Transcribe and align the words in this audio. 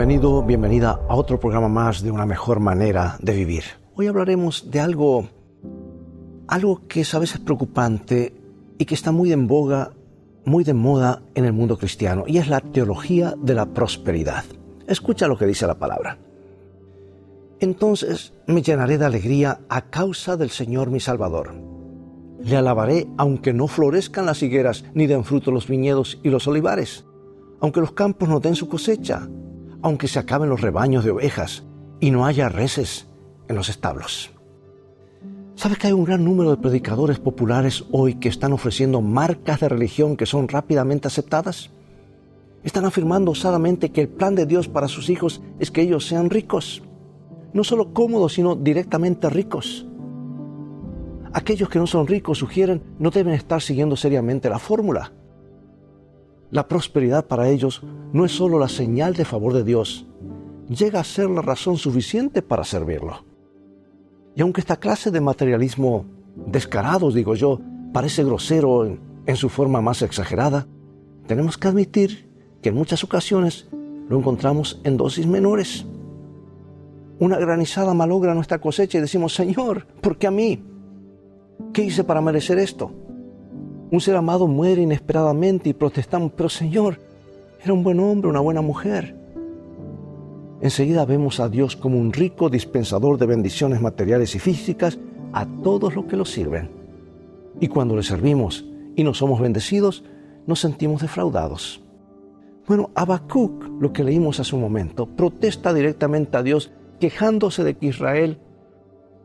Bienvenido, 0.00 0.42
bienvenida 0.42 0.98
a 1.10 1.14
otro 1.14 1.38
programa 1.38 1.68
más 1.68 2.02
de 2.02 2.10
una 2.10 2.24
mejor 2.24 2.58
manera 2.58 3.18
de 3.20 3.34
vivir. 3.34 3.64
Hoy 3.94 4.06
hablaremos 4.06 4.70
de 4.70 4.80
algo, 4.80 5.28
algo 6.48 6.88
que 6.88 7.02
es 7.02 7.14
a 7.14 7.18
veces 7.18 7.38
preocupante 7.38 8.32
y 8.78 8.86
que 8.86 8.94
está 8.94 9.12
muy 9.12 9.30
en 9.30 9.46
boga, 9.46 9.90
muy 10.46 10.64
de 10.64 10.72
moda 10.72 11.20
en 11.34 11.44
el 11.44 11.52
mundo 11.52 11.76
cristiano, 11.76 12.24
y 12.26 12.38
es 12.38 12.48
la 12.48 12.60
teología 12.60 13.34
de 13.42 13.52
la 13.52 13.66
prosperidad. 13.66 14.42
Escucha 14.86 15.28
lo 15.28 15.36
que 15.36 15.44
dice 15.44 15.66
la 15.66 15.78
palabra. 15.78 16.16
Entonces 17.60 18.32
me 18.46 18.62
llenaré 18.62 18.96
de 18.96 19.04
alegría 19.04 19.60
a 19.68 19.90
causa 19.90 20.38
del 20.38 20.48
Señor 20.48 20.88
mi 20.88 21.00
Salvador. 21.00 21.52
Le 22.42 22.56
alabaré 22.56 23.06
aunque 23.18 23.52
no 23.52 23.66
florezcan 23.66 24.24
las 24.24 24.42
higueras, 24.42 24.82
ni 24.94 25.06
den 25.06 25.24
fruto 25.24 25.50
los 25.50 25.68
viñedos 25.68 26.18
y 26.22 26.30
los 26.30 26.48
olivares, 26.48 27.04
aunque 27.60 27.80
los 27.80 27.92
campos 27.92 28.30
no 28.30 28.40
den 28.40 28.56
su 28.56 28.66
cosecha 28.66 29.28
aunque 29.82 30.08
se 30.08 30.18
acaben 30.18 30.48
los 30.48 30.60
rebaños 30.60 31.04
de 31.04 31.10
ovejas 31.10 31.64
y 32.00 32.10
no 32.10 32.26
haya 32.26 32.48
reses 32.48 33.06
en 33.48 33.56
los 33.56 33.68
establos. 33.68 34.32
¿Sabes 35.54 35.76
que 35.78 35.88
hay 35.88 35.92
un 35.92 36.04
gran 36.04 36.24
número 36.24 36.50
de 36.50 36.56
predicadores 36.56 37.18
populares 37.18 37.84
hoy 37.92 38.14
que 38.14 38.30
están 38.30 38.52
ofreciendo 38.52 39.02
marcas 39.02 39.60
de 39.60 39.68
religión 39.68 40.16
que 40.16 40.24
son 40.24 40.48
rápidamente 40.48 41.08
aceptadas? 41.08 41.70
Están 42.62 42.86
afirmando 42.86 43.32
osadamente 43.32 43.90
que 43.90 44.02
el 44.02 44.08
plan 44.08 44.34
de 44.34 44.46
Dios 44.46 44.68
para 44.68 44.88
sus 44.88 45.10
hijos 45.10 45.42
es 45.58 45.70
que 45.70 45.82
ellos 45.82 46.06
sean 46.06 46.30
ricos. 46.30 46.82
No 47.52 47.64
solo 47.64 47.92
cómodos, 47.92 48.34
sino 48.34 48.54
directamente 48.54 49.28
ricos. 49.28 49.86
Aquellos 51.32 51.68
que 51.68 51.78
no 51.78 51.86
son 51.86 52.06
ricos 52.06 52.38
sugieren 52.38 52.82
no 52.98 53.10
deben 53.10 53.34
estar 53.34 53.60
siguiendo 53.60 53.96
seriamente 53.96 54.48
la 54.48 54.58
fórmula. 54.58 55.12
La 56.50 56.66
prosperidad 56.66 57.26
para 57.26 57.48
ellos 57.48 57.82
no 58.12 58.24
es 58.24 58.32
solo 58.32 58.58
la 58.58 58.68
señal 58.68 59.14
de 59.14 59.24
favor 59.24 59.52
de 59.52 59.62
Dios, 59.62 60.06
llega 60.68 60.98
a 60.98 61.04
ser 61.04 61.30
la 61.30 61.42
razón 61.42 61.76
suficiente 61.76 62.42
para 62.42 62.64
servirlo. 62.64 63.24
Y 64.34 64.42
aunque 64.42 64.60
esta 64.60 64.76
clase 64.76 65.12
de 65.12 65.20
materialismo 65.20 66.06
descarado, 66.46 67.12
digo 67.12 67.36
yo, 67.36 67.60
parece 67.92 68.24
grosero 68.24 68.84
en, 68.84 69.00
en 69.26 69.36
su 69.36 69.48
forma 69.48 69.80
más 69.80 70.02
exagerada, 70.02 70.66
tenemos 71.26 71.56
que 71.56 71.68
admitir 71.68 72.28
que 72.62 72.70
en 72.70 72.74
muchas 72.74 73.04
ocasiones 73.04 73.68
lo 74.08 74.18
encontramos 74.18 74.80
en 74.82 74.96
dosis 74.96 75.26
menores. 75.26 75.86
Una 77.20 77.38
granizada 77.38 77.94
malogra 77.94 78.34
nuestra 78.34 78.60
cosecha 78.60 78.98
y 78.98 79.02
decimos, 79.02 79.34
Señor, 79.34 79.86
¿por 80.00 80.18
qué 80.18 80.26
a 80.26 80.32
mí? 80.32 80.64
¿Qué 81.72 81.84
hice 81.84 82.02
para 82.02 82.20
merecer 82.20 82.58
esto? 82.58 82.92
Un 83.90 84.00
ser 84.00 84.14
amado 84.16 84.46
muere 84.46 84.82
inesperadamente 84.82 85.68
y 85.68 85.72
protestamos, 85.72 86.32
pero 86.36 86.48
Señor, 86.48 87.00
era 87.62 87.72
un 87.72 87.82
buen 87.82 87.98
hombre, 87.98 88.30
una 88.30 88.40
buena 88.40 88.60
mujer. 88.60 89.16
Enseguida 90.60 91.04
vemos 91.04 91.40
a 91.40 91.48
Dios 91.48 91.74
como 91.74 91.98
un 91.98 92.12
rico 92.12 92.48
dispensador 92.50 93.18
de 93.18 93.26
bendiciones 93.26 93.80
materiales 93.80 94.34
y 94.34 94.38
físicas 94.38 94.98
a 95.32 95.46
todos 95.62 95.94
los 95.96 96.04
que 96.04 96.16
lo 96.16 96.24
sirven. 96.24 96.70
Y 97.60 97.68
cuando 97.68 97.96
le 97.96 98.02
servimos 98.02 98.64
y 98.94 99.02
no 99.02 99.12
somos 99.12 99.40
bendecidos, 99.40 100.04
nos 100.46 100.60
sentimos 100.60 101.02
defraudados. 101.02 101.82
Bueno, 102.66 102.90
Habacuc, 102.94 103.64
lo 103.80 103.92
que 103.92 104.04
leímos 104.04 104.38
hace 104.38 104.54
un 104.54 104.62
momento, 104.62 105.06
protesta 105.06 105.74
directamente 105.74 106.36
a 106.36 106.42
Dios 106.42 106.70
quejándose 107.00 107.64
de 107.64 107.74
que 107.74 107.86
Israel 107.86 108.38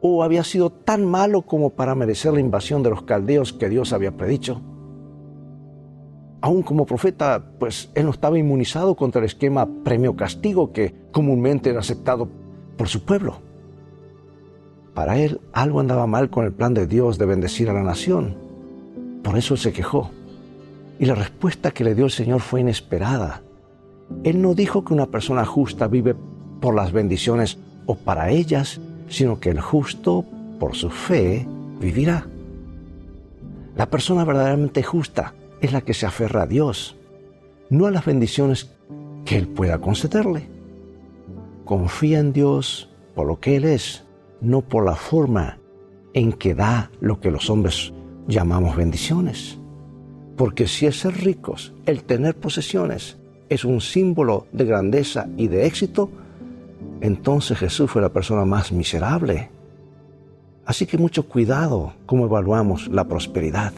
o 0.00 0.22
había 0.22 0.44
sido 0.44 0.70
tan 0.70 1.04
malo 1.04 1.42
como 1.42 1.70
para 1.70 1.94
merecer 1.94 2.32
la 2.32 2.40
invasión 2.40 2.82
de 2.82 2.90
los 2.90 3.02
caldeos 3.02 3.52
que 3.52 3.68
Dios 3.68 3.92
había 3.92 4.16
predicho. 4.16 4.60
Aún 6.40 6.62
como 6.62 6.86
profeta, 6.86 7.52
pues 7.58 7.90
él 7.94 8.04
no 8.04 8.10
estaba 8.10 8.38
inmunizado 8.38 8.94
contra 8.94 9.20
el 9.20 9.24
esquema 9.24 9.68
premio-castigo 9.82 10.72
que 10.72 10.94
comúnmente 11.10 11.70
era 11.70 11.80
aceptado 11.80 12.28
por 12.76 12.86
su 12.88 13.04
pueblo. 13.04 13.40
Para 14.94 15.18
él 15.18 15.40
algo 15.52 15.80
andaba 15.80 16.06
mal 16.06 16.30
con 16.30 16.44
el 16.44 16.52
plan 16.52 16.74
de 16.74 16.86
Dios 16.86 17.18
de 17.18 17.26
bendecir 17.26 17.68
a 17.70 17.72
la 17.72 17.82
nación. 17.82 18.36
Por 19.22 19.36
eso 19.36 19.56
se 19.56 19.72
quejó. 19.72 20.10
Y 21.00 21.06
la 21.06 21.14
respuesta 21.14 21.72
que 21.72 21.84
le 21.84 21.94
dio 21.94 22.04
el 22.04 22.10
Señor 22.10 22.40
fue 22.40 22.60
inesperada. 22.60 23.42
Él 24.24 24.40
no 24.40 24.54
dijo 24.54 24.84
que 24.84 24.94
una 24.94 25.06
persona 25.06 25.44
justa 25.44 25.86
vive 25.86 26.14
por 26.60 26.74
las 26.74 26.92
bendiciones 26.92 27.58
o 27.86 27.94
para 27.94 28.30
ellas, 28.30 28.80
sino 29.08 29.40
que 29.40 29.50
el 29.50 29.60
justo, 29.60 30.24
por 30.58 30.74
su 30.74 30.90
fe, 30.90 31.46
vivirá. 31.80 32.26
La 33.76 33.90
persona 33.90 34.24
verdaderamente 34.24 34.82
justa 34.82 35.34
es 35.60 35.72
la 35.72 35.80
que 35.80 35.94
se 35.94 36.06
aferra 36.06 36.42
a 36.42 36.46
Dios, 36.46 36.96
no 37.70 37.86
a 37.86 37.90
las 37.90 38.04
bendiciones 38.04 38.70
que 39.24 39.36
Él 39.36 39.48
pueda 39.48 39.78
concederle. 39.78 40.48
Confía 41.64 42.18
en 42.18 42.32
Dios 42.32 42.90
por 43.14 43.26
lo 43.26 43.40
que 43.40 43.56
Él 43.56 43.64
es, 43.64 44.04
no 44.40 44.62
por 44.62 44.84
la 44.84 44.94
forma 44.94 45.58
en 46.14 46.32
que 46.32 46.54
da 46.54 46.90
lo 47.00 47.20
que 47.20 47.30
los 47.30 47.50
hombres 47.50 47.92
llamamos 48.26 48.76
bendiciones. 48.76 49.58
Porque 50.36 50.66
si 50.66 50.86
el 50.86 50.92
ser 50.92 51.14
ricos, 51.22 51.74
el 51.86 52.04
tener 52.04 52.36
posesiones, 52.36 53.18
es 53.48 53.64
un 53.64 53.80
símbolo 53.80 54.46
de 54.52 54.64
grandeza 54.64 55.28
y 55.36 55.48
de 55.48 55.66
éxito, 55.66 56.10
entonces 57.00 57.58
Jesús 57.58 57.90
fue 57.90 58.02
la 58.02 58.12
persona 58.12 58.44
más 58.44 58.72
miserable. 58.72 59.50
Así 60.64 60.86
que 60.86 60.98
mucho 60.98 61.26
cuidado 61.26 61.94
cómo 62.06 62.26
evaluamos 62.26 62.88
la 62.88 63.04
prosperidad. 63.04 63.72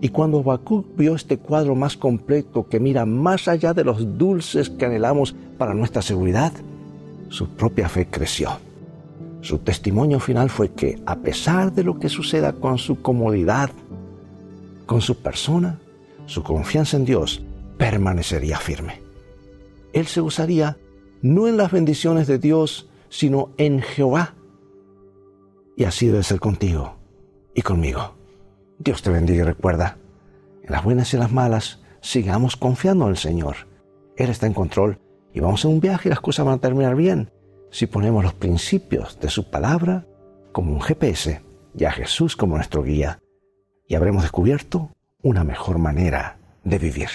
Y 0.00 0.08
cuando 0.08 0.40
Habacuc 0.40 0.96
vio 0.96 1.14
este 1.14 1.38
cuadro 1.38 1.74
más 1.74 1.96
completo 1.96 2.66
que 2.68 2.80
mira 2.80 3.06
más 3.06 3.46
allá 3.46 3.72
de 3.72 3.84
los 3.84 4.18
dulces 4.18 4.70
que 4.70 4.86
anhelamos 4.86 5.34
para 5.58 5.74
nuestra 5.74 6.02
seguridad, 6.02 6.52
su 7.28 7.48
propia 7.48 7.88
fe 7.88 8.08
creció. 8.10 8.50
Su 9.42 9.58
testimonio 9.58 10.20
final 10.20 10.50
fue 10.50 10.70
que, 10.70 11.00
a 11.06 11.16
pesar 11.16 11.72
de 11.72 11.84
lo 11.84 11.98
que 11.98 12.08
suceda 12.08 12.52
con 12.52 12.78
su 12.78 13.02
comodidad, 13.02 13.70
con 14.86 15.00
su 15.00 15.16
persona, 15.16 15.78
su 16.26 16.42
confianza 16.42 16.96
en 16.96 17.04
Dios 17.04 17.42
permanecería 17.78 18.58
firme. 18.58 19.00
Él 19.92 20.06
se 20.06 20.20
usaría 20.20 20.76
no 21.22 21.48
en 21.48 21.56
las 21.56 21.70
bendiciones 21.70 22.26
de 22.26 22.38
Dios, 22.38 22.90
sino 23.08 23.50
en 23.56 23.80
Jehová. 23.80 24.34
Y 25.76 25.84
así 25.84 26.08
debe 26.08 26.22
ser 26.22 26.40
contigo 26.40 26.96
y 27.54 27.62
conmigo. 27.62 28.14
Dios 28.78 29.02
te 29.02 29.10
bendiga 29.10 29.42
y 29.42 29.46
recuerda, 29.46 29.98
en 30.62 30.72
las 30.72 30.84
buenas 30.84 31.12
y 31.12 31.16
en 31.16 31.20
las 31.20 31.32
malas, 31.32 31.80
sigamos 32.00 32.56
confiando 32.56 33.04
en 33.04 33.12
el 33.12 33.16
Señor. 33.16 33.68
Él 34.16 34.28
está 34.28 34.46
en 34.46 34.54
control 34.54 34.98
y 35.32 35.40
vamos 35.40 35.64
a 35.64 35.68
un 35.68 35.80
viaje 35.80 36.08
y 36.08 36.10
las 36.10 36.20
cosas 36.20 36.44
van 36.44 36.56
a 36.56 36.60
terminar 36.60 36.96
bien 36.96 37.30
si 37.70 37.86
ponemos 37.86 38.22
los 38.22 38.34
principios 38.34 39.18
de 39.20 39.30
su 39.30 39.48
palabra 39.48 40.06
como 40.52 40.72
un 40.72 40.82
GPS 40.82 41.40
y 41.78 41.84
a 41.84 41.92
Jesús 41.92 42.36
como 42.36 42.56
nuestro 42.56 42.82
guía. 42.82 43.20
Y 43.86 43.94
habremos 43.94 44.22
descubierto 44.22 44.90
una 45.22 45.44
mejor 45.44 45.78
manera 45.78 46.38
de 46.64 46.78
vivir. 46.78 47.08